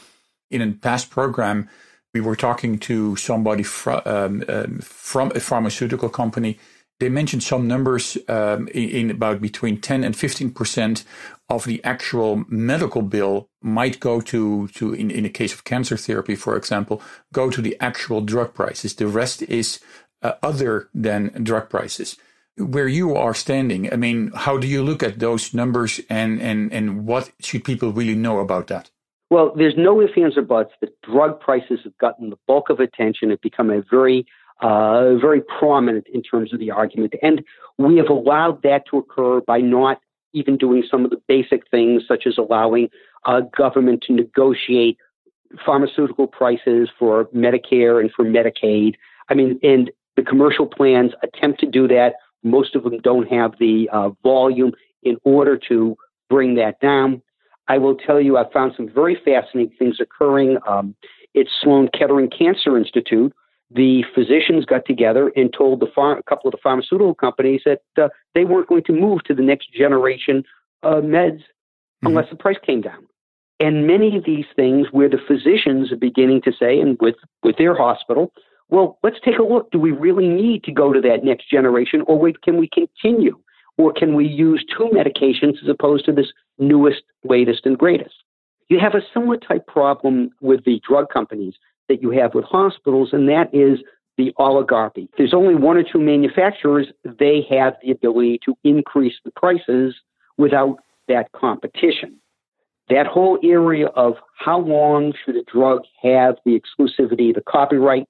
[0.51, 1.67] in a past program,
[2.13, 6.59] we were talking to somebody fr- um, um, from a pharmaceutical company.
[6.99, 11.03] They mentioned some numbers um, in, in, about between 10 and 15 percent
[11.49, 15.95] of the actual medical bill might go to, to in, in the case of cancer
[15.95, 18.95] therapy, for example, go to the actual drug prices.
[18.95, 19.79] The rest is
[20.21, 22.17] uh, other than drug prices.
[22.57, 26.73] where you are standing, I mean, how do you look at those numbers and, and,
[26.73, 28.89] and what should people really know about that?
[29.29, 32.79] Well, there's no ifs, ands, or buts that drug prices have gotten the bulk of
[32.79, 34.25] attention, have become a very,
[34.61, 37.13] uh, very prominent in terms of the argument.
[37.21, 37.43] And
[37.77, 39.99] we have allowed that to occur by not
[40.33, 42.89] even doing some of the basic things, such as allowing
[43.25, 44.97] uh, government to negotiate
[45.65, 48.95] pharmaceutical prices for Medicare and for Medicaid.
[49.29, 52.15] I mean, and the commercial plans attempt to do that.
[52.43, 55.95] Most of them don't have the uh, volume in order to
[56.29, 57.21] bring that down.
[57.67, 60.57] I will tell you, I found some very fascinating things occurring.
[60.67, 60.95] Um,
[61.35, 63.33] at Sloan Kettering Cancer Institute,
[63.69, 68.07] the physicians got together and told the a couple of the pharmaceutical companies that uh,
[68.33, 70.43] they weren't going to move to the next generation
[70.83, 72.07] uh, meds mm-hmm.
[72.07, 73.05] unless the price came down.
[73.59, 77.57] And many of these things where the physicians are beginning to say, and with, with
[77.57, 78.31] their hospital,
[78.69, 79.71] well, let's take a look.
[79.71, 83.37] Do we really need to go to that next generation, or wait, can we continue?
[83.77, 88.15] Or can we use two medications as opposed to this newest, latest, and greatest?
[88.69, 91.55] You have a similar type problem with the drug companies
[91.89, 93.79] that you have with hospitals, and that is
[94.17, 95.09] the oligarchy.
[95.17, 99.95] There's only one or two manufacturers, they have the ability to increase the prices
[100.37, 102.17] without that competition.
[102.89, 108.07] That whole area of how long should a drug have the exclusivity, the copyright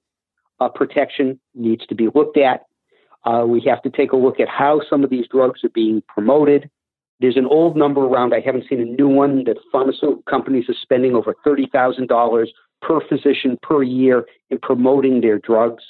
[0.60, 2.62] uh, protection needs to be looked at.
[3.24, 6.02] Uh, we have to take a look at how some of these drugs are being
[6.08, 6.70] promoted.
[7.20, 10.76] There's an old number around, I haven't seen a new one, that pharmaceutical companies are
[10.80, 12.46] spending over $30,000
[12.82, 15.82] per physician per year in promoting their drugs.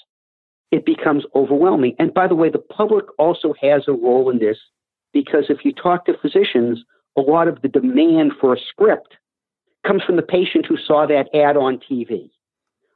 [0.70, 1.94] It becomes overwhelming.
[1.98, 4.58] And by the way, the public also has a role in this
[5.12, 6.84] because if you talk to physicians,
[7.16, 9.16] a lot of the demand for a script
[9.86, 12.30] comes from the patient who saw that ad on TV.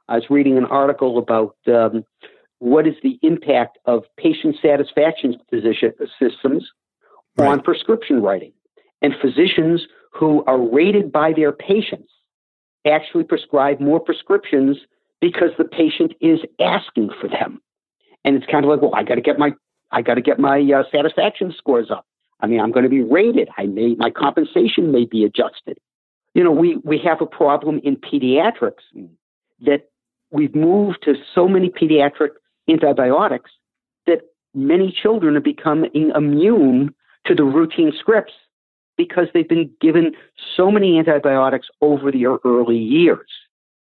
[0.07, 2.03] I was reading an article about um,
[2.59, 6.69] what is the impact of patient satisfaction physician systems
[7.37, 7.47] right.
[7.47, 8.53] on prescription writing.
[9.01, 12.12] And physicians who are rated by their patients
[12.85, 14.77] actually prescribe more prescriptions
[15.21, 17.61] because the patient is asking for them.
[18.25, 19.51] And it's kind of like, well, I got to get my
[19.91, 22.05] I got to get my uh, satisfaction scores up.
[22.39, 23.47] I mean, I'm going to be rated.
[23.57, 25.77] I may my compensation may be adjusted.
[26.33, 28.83] You know, we we have a problem in pediatrics
[29.61, 29.89] that
[30.31, 32.31] we've moved to so many pediatric
[32.69, 33.51] antibiotics
[34.07, 34.21] that
[34.53, 36.93] many children are becoming immune
[37.25, 38.33] to the routine scripts
[38.97, 40.13] because they've been given
[40.55, 43.29] so many antibiotics over the early years.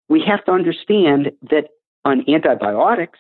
[0.09, 1.69] We have to understand that
[2.05, 3.19] on antibiotics,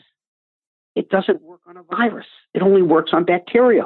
[0.95, 2.27] it doesn't work on a virus.
[2.55, 3.85] It only works on bacteria.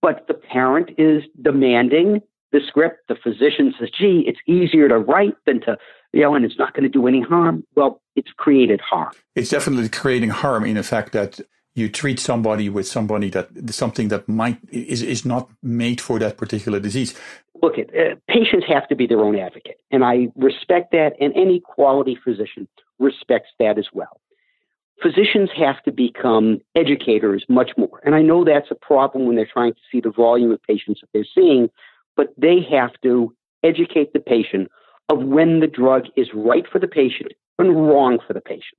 [0.00, 2.20] But the parent is demanding
[2.52, 3.08] the script.
[3.08, 5.76] The physician says, gee, it's easier to write than to,
[6.12, 7.64] you know, and it's not going to do any harm.
[7.74, 9.12] Well, it's created harm.
[9.34, 11.40] It's definitely creating harm in the fact that
[11.74, 16.36] you treat somebody with somebody that something that might is is not made for that
[16.36, 17.14] particular disease.
[17.62, 21.32] Look, at uh, patients have to be their own advocate, and I respect that, and
[21.34, 24.20] any quality physician respects that as well.
[25.02, 29.50] Physicians have to become educators much more, and I know that's a problem when they're
[29.52, 31.68] trying to see the volume of patients that they're seeing,
[32.16, 33.34] but they have to
[33.64, 34.70] educate the patient
[35.08, 38.78] of when the drug is right for the patient and wrong for the patient.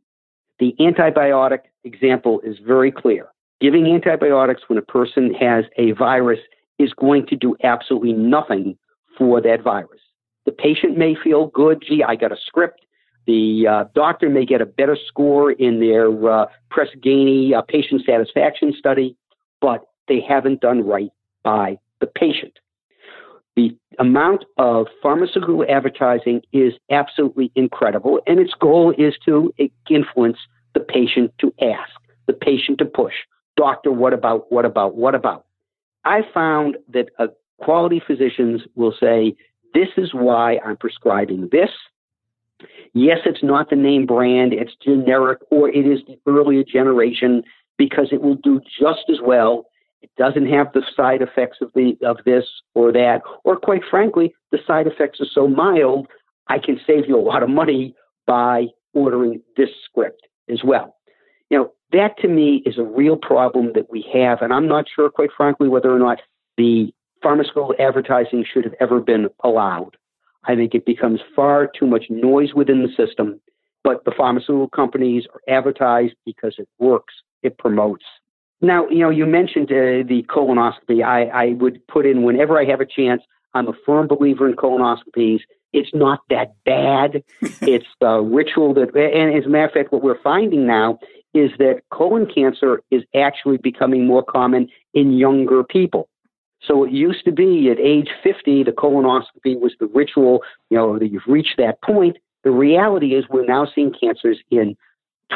[0.59, 3.27] The antibiotic example is very clear.
[3.61, 6.39] Giving antibiotics when a person has a virus
[6.79, 8.77] is going to do absolutely nothing
[9.17, 10.01] for that virus.
[10.45, 12.81] The patient may feel good, gee, I got a script.
[13.25, 18.03] The uh, doctor may get a better score in their uh, Press Ganey uh, patient
[18.05, 19.15] satisfaction study,
[19.61, 21.11] but they haven't done right
[21.43, 22.59] by the patient.
[23.55, 29.53] The amount of pharmaceutical advertising is absolutely incredible, and its goal is to
[29.89, 30.37] influence
[30.73, 31.91] the patient to ask,
[32.27, 33.13] the patient to push.
[33.55, 35.45] Doctor, what about, what about, what about?
[36.03, 37.27] I found that uh,
[37.61, 39.35] quality physicians will say,
[39.73, 41.69] this is why I'm prescribing this.
[42.93, 47.43] Yes, it's not the name brand, it's generic, or it is the earlier generation
[47.77, 49.65] because it will do just as well
[50.05, 52.45] it doesn't have the side effects of the of this
[52.75, 56.07] or that, or quite frankly, the side effects are so mild,
[56.47, 57.95] I can save you a lot of money
[58.27, 60.95] by ordering this script as well.
[61.49, 64.85] You know, that to me is a real problem that we have, and I'm not
[64.95, 66.19] sure, quite frankly, whether or not
[66.55, 66.93] the
[67.23, 69.97] pharmaceutical advertising should have ever been allowed.
[70.43, 73.41] I think it becomes far too much noise within the system,
[73.83, 78.05] but the pharmaceutical companies are advertised because it works, it promotes,
[78.61, 81.03] now, you know, you mentioned uh, the colonoscopy.
[81.03, 83.21] I, I would put in whenever I have a chance.
[83.53, 85.41] I'm a firm believer in colonoscopies.
[85.73, 87.23] It's not that bad.
[87.61, 90.99] it's a ritual that, and as a matter of fact, what we're finding now
[91.33, 96.07] is that colon cancer is actually becoming more common in younger people.
[96.61, 100.97] So it used to be at age 50, the colonoscopy was the ritual, you know,
[100.97, 102.17] that you've reached that point.
[102.43, 104.75] The reality is we're now seeing cancers in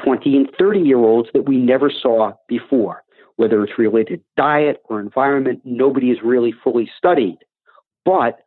[0.04, 3.04] 20 and 30 year olds that we never saw before.
[3.40, 7.38] Whether it's related to diet or environment, nobody has really fully studied.
[8.04, 8.42] But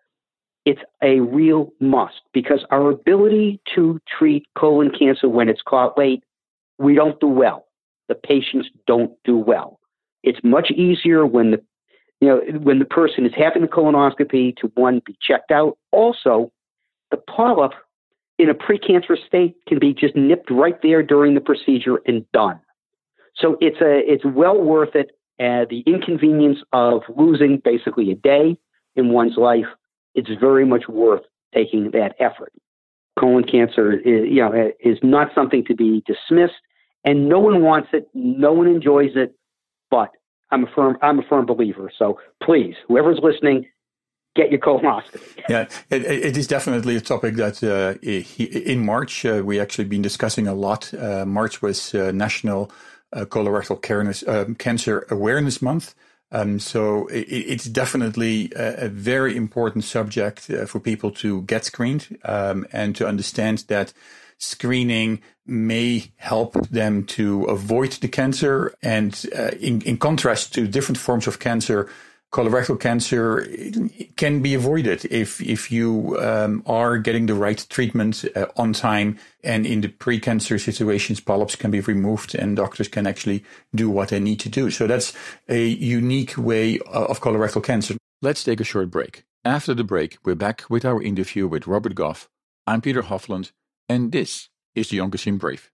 [0.66, 6.22] it's a real must because our ability to treat colon cancer when it's caught late,
[6.76, 7.64] we don't do well.
[8.08, 9.80] The patients don't do well.
[10.24, 11.62] It's much easier when the
[12.20, 15.78] you know when the person is having a colonoscopy to one be checked out.
[15.90, 16.52] Also,
[17.10, 17.72] the polyp
[18.38, 22.60] in a precancerous state can be just nipped right there during the procedure and done.
[23.36, 25.10] So it's a it's well worth it.
[25.40, 28.56] Uh, the inconvenience of losing basically a day
[28.94, 29.66] in one's life,
[30.14, 31.22] it's very much worth
[31.54, 32.52] taking that effort.
[33.18, 36.60] Colon cancer, is, you know, is not something to be dismissed,
[37.04, 39.34] and no one wants it, no one enjoys it,
[39.90, 40.10] but
[40.50, 41.90] I'm a firm I'm a firm believer.
[41.98, 43.66] So please, whoever's listening,
[44.36, 45.42] get your colonoscopy.
[45.48, 50.02] yeah, it, it is definitely a topic that uh, in March uh, we actually been
[50.02, 50.92] discussing a lot.
[50.94, 52.70] Uh, March was uh, National
[53.12, 55.94] uh, Colorectal um, Cancer Awareness Month.
[56.30, 61.66] Um, so it, it's definitely a, a, very important subject uh, for people to get
[61.66, 63.92] screened um, and to understand that
[64.38, 68.74] screening may help them to avoid the cancer.
[68.82, 69.12] And
[69.60, 71.90] in, in contrast to different forms of cancer,
[72.32, 73.46] colorectal cancer
[74.16, 79.18] can be avoided if if you um, are getting the right treatment uh, on time.
[79.44, 84.08] And in the pre-cancer situations polyps can be removed and doctors can actually do what
[84.08, 84.70] they need to do.
[84.70, 85.12] So that's
[85.48, 87.96] a unique way of colorectal cancer.
[88.22, 89.24] Let's take a short break.
[89.44, 92.28] After the break we're back with our interview with robert goff.
[92.66, 93.50] I'm peter hofland
[93.88, 95.70] and this is the Oncozine brief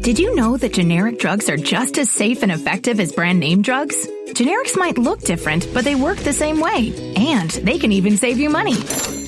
[0.00, 3.60] Did you know that generic drugs are just as safe and effective as brand name
[3.60, 4.08] drugs?
[4.28, 6.94] Generics might look different, but they work the same way.
[7.16, 8.76] And they can even save you money.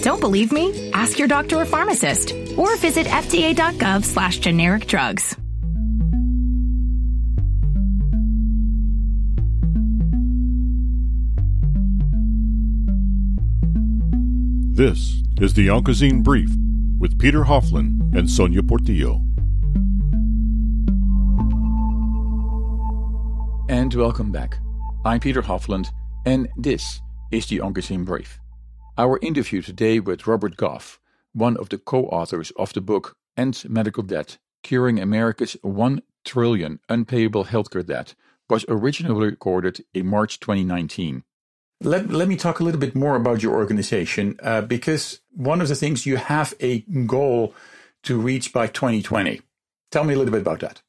[0.00, 0.90] Don't believe me?
[0.92, 2.32] Ask your doctor or pharmacist.
[2.56, 5.36] Or visit fda.gov slash generic drugs.
[14.74, 16.50] This is the Oncozine Brief
[16.98, 19.22] with Peter Hofland and Sonia Portillo.
[23.82, 24.58] And welcome back.
[25.04, 25.88] I'm Peter Hofland,
[26.24, 27.00] and this
[27.32, 28.38] is the Oncozine Brief.
[28.96, 31.00] Our interview today with Robert Goff,
[31.32, 36.78] one of the co authors of the book End Medical Debt Curing America's 1 Trillion
[36.88, 38.14] Unpayable Healthcare Debt,
[38.48, 41.24] was originally recorded in March 2019.
[41.80, 45.66] Let, let me talk a little bit more about your organization uh, because one of
[45.66, 47.52] the things you have a goal
[48.04, 49.40] to reach by 2020.
[49.90, 50.82] Tell me a little bit about that.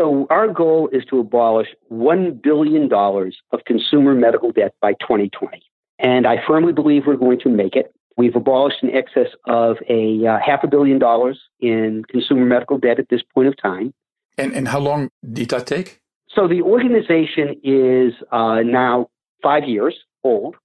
[0.00, 5.62] So our goal is to abolish $1 billion of consumer medical debt by 2020.
[5.98, 7.92] And I firmly believe we're going to make it.
[8.16, 12.98] We've abolished in excess of a uh, half a billion dollars in consumer medical debt
[12.98, 13.92] at this point of time.
[14.38, 16.00] And, and how long did that take?
[16.34, 19.10] So the organization is uh, now
[19.42, 20.56] five years old.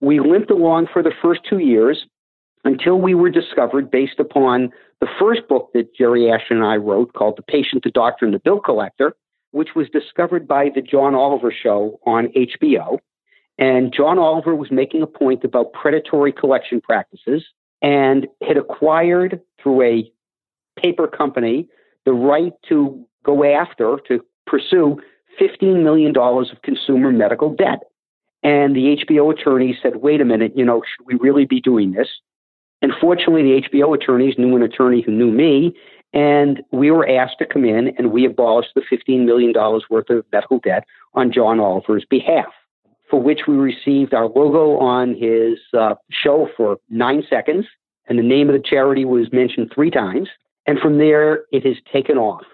[0.00, 2.06] We limped along for the first two years
[2.64, 7.12] until we were discovered based upon the first book that Jerry Ashton and I wrote
[7.14, 9.14] called The Patient, the Doctor, and the Bill Collector,
[9.52, 12.98] which was discovered by the John Oliver show on HBO.
[13.58, 17.44] And John Oliver was making a point about predatory collection practices
[17.82, 20.12] and had acquired through a
[20.78, 21.68] paper company
[22.04, 24.98] the right to go after, to pursue
[25.40, 27.80] $15 million of consumer medical debt.
[28.42, 31.92] And the HBO attorney said, wait a minute, you know, should we really be doing
[31.92, 32.08] this?
[32.82, 35.74] And fortunately, the HBO attorneys knew an attorney who knew me,
[36.12, 39.52] and we were asked to come in and we abolished the $15 million
[39.90, 42.46] worth of medical debt on John Oliver's behalf,
[43.08, 47.66] for which we received our logo on his uh, show for nine seconds,
[48.08, 50.28] and the name of the charity was mentioned three times.
[50.66, 52.44] And from there, it has taken off.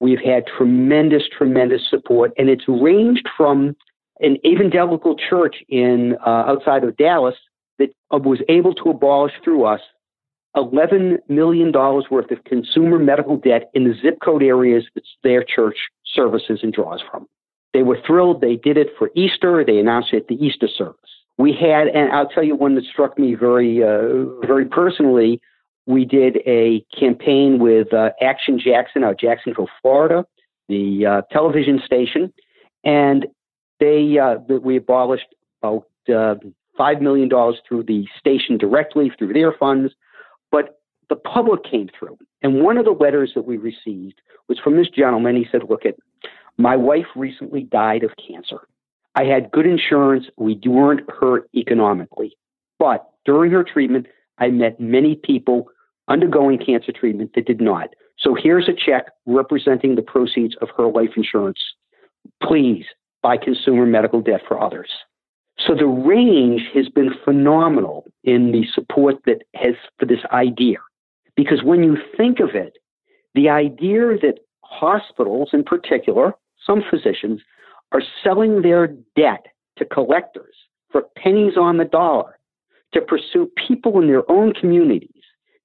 [0.00, 3.76] We've had tremendous, tremendous support, and it's ranged from
[4.20, 7.34] an evangelical church in uh, outside of Dallas
[8.10, 9.80] that was able to abolish through us
[10.56, 15.76] $11 million worth of consumer medical debt in the zip code areas that their church
[16.04, 17.26] services and draws from.
[17.72, 18.42] They were thrilled.
[18.42, 19.64] They did it for Easter.
[19.64, 20.96] They announced it at the Easter service.
[21.38, 25.40] We had, and I'll tell you one that struck me very, uh, very personally.
[25.86, 30.26] We did a campaign with uh, Action Jackson out Jacksonville, Florida,
[30.68, 32.32] the uh, television station,
[32.84, 33.26] and
[33.80, 36.36] they uh, we abolished about uh,
[36.78, 37.28] $5 million
[37.68, 39.92] through the station directly through their funds.
[40.50, 42.18] But the public came through.
[42.42, 45.36] And one of the letters that we received was from this gentleman.
[45.36, 45.96] He said, Look, at
[46.56, 48.60] my wife recently died of cancer.
[49.14, 50.26] I had good insurance.
[50.36, 52.36] We weren't hurt economically.
[52.78, 54.06] But during her treatment,
[54.38, 55.68] I met many people
[56.08, 57.90] undergoing cancer treatment that did not.
[58.18, 61.60] So here's a check representing the proceeds of her life insurance.
[62.42, 62.84] Please
[63.22, 64.90] buy consumer medical debt for others.
[65.58, 70.78] So the range has been phenomenal in the support that has for this idea.
[71.36, 72.78] Because when you think of it,
[73.34, 76.34] the idea that hospitals in particular,
[76.64, 77.40] some physicians,
[77.92, 79.46] are selling their debt
[79.76, 80.54] to collectors
[80.90, 82.38] for pennies on the dollar
[82.92, 85.08] to pursue people in their own communities.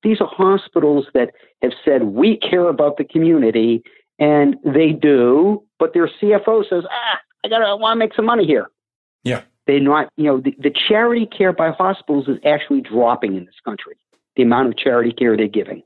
[0.03, 1.31] These are hospitals that
[1.61, 3.83] have said, we care about the community,
[4.19, 8.25] and they do, but their CFO says, ah, I gotta I want to make some
[8.25, 8.69] money here.
[9.23, 9.41] Yeah.
[9.67, 13.59] They're not, you know, the, the charity care by hospitals is actually dropping in this
[13.63, 13.95] country,
[14.35, 15.83] the amount of charity care they're giving.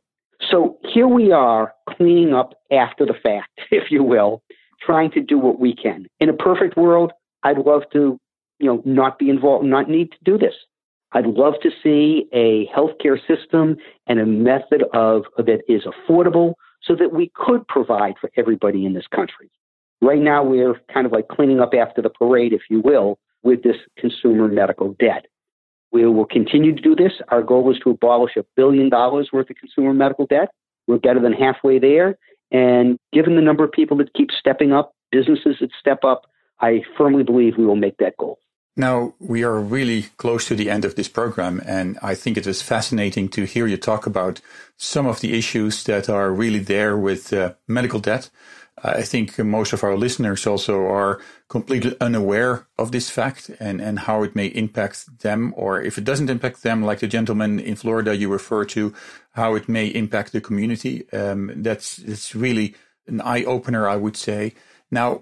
[0.49, 4.43] So here we are cleaning up after the fact, if you will,
[4.79, 6.05] trying to do what we can.
[6.19, 7.11] In a perfect world,
[7.43, 8.19] I'd love to,
[8.59, 10.53] you know, not be involved, not need to do this.
[11.13, 13.75] I'd love to see a healthcare system
[14.07, 16.53] and a method of that is affordable
[16.83, 19.51] so that we could provide for everybody in this country.
[20.01, 23.63] Right now, we're kind of like cleaning up after the parade, if you will, with
[23.63, 25.25] this consumer medical debt.
[25.91, 27.11] We will continue to do this.
[27.29, 30.49] Our goal is to abolish a billion dollars worth of consumer medical debt.
[30.87, 32.17] We're better than halfway there.
[32.51, 36.23] And given the number of people that keep stepping up, businesses that step up,
[36.59, 38.39] I firmly believe we will make that goal.
[38.77, 42.47] Now, we are really close to the end of this program, and I think it
[42.47, 44.39] was fascinating to hear you talk about
[44.77, 48.29] some of the issues that are really there with uh, medical debt.
[48.83, 51.19] I think most of our listeners also are
[51.49, 56.03] completely unaware of this fact and, and how it may impact them, or if it
[56.03, 58.93] doesn't impact them, like the gentleman in Florida you refer to,
[59.33, 61.07] how it may impact the community.
[61.11, 62.73] Um, that's, it's really
[63.07, 64.53] an eye opener, I would say.
[64.89, 65.21] Now,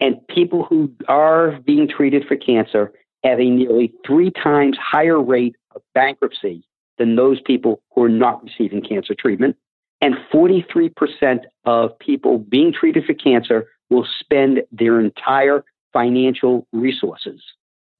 [0.00, 2.92] And people who are being treated for cancer
[3.24, 6.64] have a nearly three times higher rate of bankruptcy
[6.98, 9.56] than those people who are not receiving cancer treatment.
[10.00, 17.40] And 43% of people being treated for cancer will spend their entire financial resources.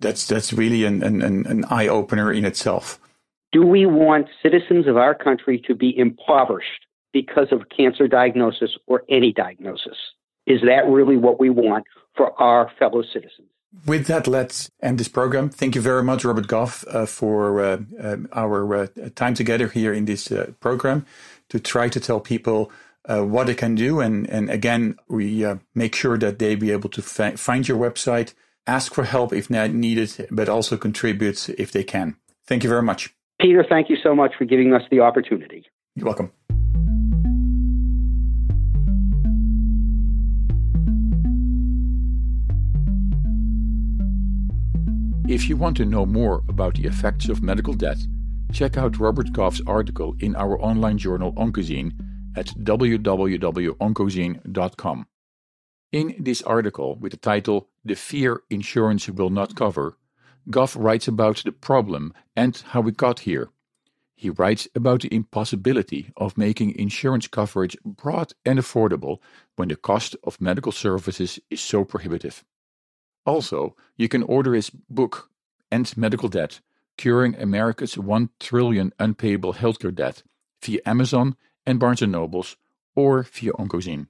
[0.01, 2.99] That's, that's really an, an, an eye opener in itself.
[3.53, 9.05] Do we want citizens of our country to be impoverished because of cancer diagnosis or
[9.09, 9.97] any diagnosis?
[10.47, 11.85] Is that really what we want
[12.17, 13.49] for our fellow citizens?
[13.87, 15.49] With that, let's end this program.
[15.49, 19.95] Thank you very much, Robert Goff, uh, for uh, uh, our uh, time together here
[19.95, 21.07] in this uh, program
[21.49, 22.71] to try to tell people
[23.09, 24.01] uh, what they can do.
[24.01, 25.45] And, and again, we
[25.75, 28.35] make sure that they be able to fi- find your website,
[28.67, 32.17] ask for help if needed, but also contribute if they can.
[32.47, 33.15] Thank you very much.
[33.41, 35.65] Peter, thank you so much for giving us the opportunity.
[35.97, 36.33] You're welcome.
[45.29, 47.97] If you want to know more about the effects of medical debt,
[48.53, 51.93] check out Robert Goff's article in our online journal Oncozine
[52.37, 55.07] at www.oncozine.com.
[55.93, 59.99] In this article, with the title The Fear Insurance Will Not Cover,
[60.51, 63.51] Goff writes about the problem and how we got here.
[64.17, 69.19] He writes about the impossibility of making insurance coverage broad and affordable
[69.57, 72.45] when the cost of medical services is so prohibitive.
[73.27, 75.29] Also, you can order his book,
[75.71, 76.61] End Medical Debt
[76.97, 80.23] Curing America's 1 Trillion Unpayable Healthcare Debt,
[80.63, 81.37] via Amazon
[81.67, 82.57] and Barnes & Nobles
[82.95, 84.09] or via Oncozine.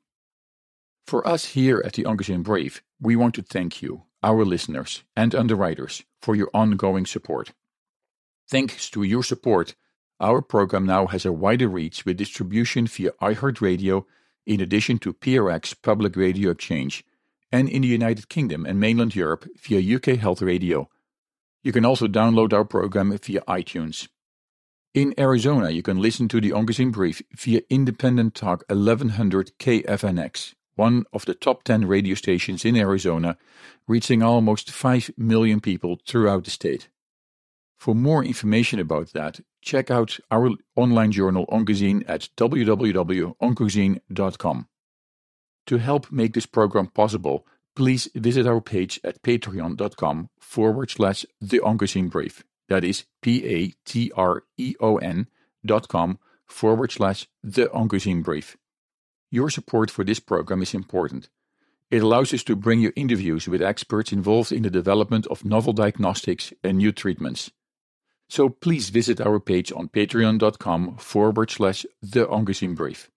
[1.07, 5.35] For us here at the Oncozine Brief, we want to thank you, our listeners and
[5.35, 7.53] underwriters, for your ongoing support.
[8.49, 9.75] Thanks to your support,
[10.21, 14.05] our program now has a wider reach with distribution via iHeartRadio,
[14.47, 17.05] in addition to PRX Public Radio Exchange,
[17.51, 20.89] and in the United Kingdom and mainland Europe via UK Health Radio.
[21.63, 24.09] You can also download our program via iTunes.
[24.95, 31.07] In Arizona, you can listen to the Oncozine Brief via Independent Talk 1100 KFNX, one
[31.15, 33.39] of the top 10 radio stations in Arizona,
[33.89, 36.91] reaching almost 5 million people throughout the state.
[37.79, 44.69] For more information about that, check out our online journal Oncozine at www.oncozine.com.
[45.69, 51.61] To help make this program possible, please visit our page at patreon.com forward slash the
[51.61, 52.45] Oncozine Brief.
[52.69, 55.29] That is P A T R E O N
[55.65, 58.57] dot com forward slash the Oncozine Brief.
[59.31, 61.29] Your support for this program is important.
[61.91, 65.73] It allows us to bring you interviews with experts involved in the development of novel
[65.73, 67.51] diagnostics and new treatments.
[68.29, 73.11] So please visit our page on patreon.com forward slash the Oncozine Brief.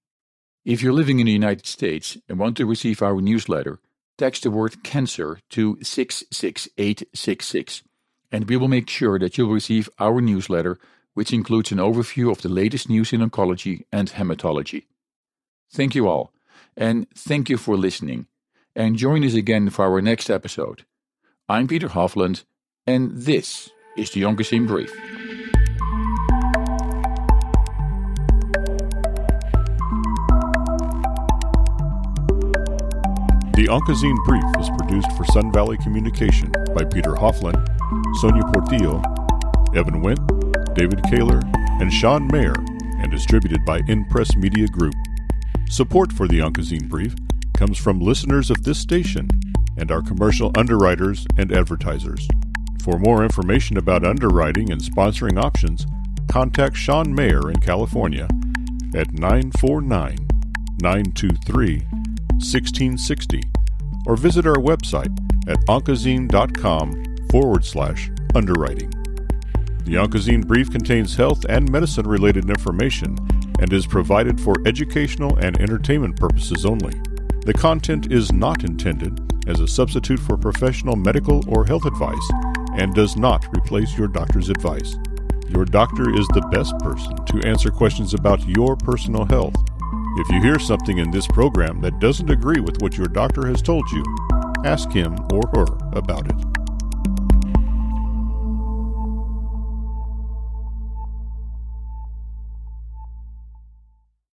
[0.66, 3.80] If you're living in the United States and want to receive our newsletter,
[4.18, 7.84] text the word cancer to 66866
[8.32, 10.78] and we will make sure that you'll receive our newsletter,
[11.14, 14.86] which includes an overview of the latest news in oncology and hematology.
[15.72, 16.32] Thank you all,
[16.76, 18.28] and thank you for listening.
[18.76, 20.86] And join us again for our next episode.
[21.48, 22.44] I'm Peter Hofland,
[22.86, 24.92] and this is the Oncozine Brief.
[33.56, 37.66] The Oncozine Brief is produced for Sun Valley Communication by Peter Hofland,
[38.22, 39.02] Sonia Portillo,
[39.76, 40.20] Evan Went,
[40.74, 41.42] David Kaler,
[41.82, 42.56] and Sean Mayer,
[43.00, 44.94] and distributed by InPress Media Group.
[45.70, 47.14] Support for the Oncozine Brief
[47.58, 49.28] comes from listeners of this station
[49.78, 52.26] and our commercial underwriters and advertisers.
[52.82, 55.86] For more information about underwriting and sponsoring options,
[56.30, 58.30] contact Sean Mayer in California
[58.96, 60.28] at 949
[60.82, 61.80] 923
[62.40, 63.42] 1660
[64.06, 65.12] or visit our website
[65.50, 68.90] at oncozine.com forward slash underwriting.
[69.84, 73.18] The Oncozine Brief contains health and medicine related information
[73.60, 76.94] and is provided for educational and entertainment purposes only.
[77.46, 79.20] The content is not intended
[79.50, 82.32] as a substitute for professional medical or health advice
[82.78, 84.96] and does not replace your doctor's advice.
[85.50, 89.56] Your doctor is the best person to answer questions about your personal health.
[90.20, 93.62] If you hear something in this program that doesn't agree with what your doctor has
[93.62, 94.06] told you,
[94.64, 96.55] ask him or her about it.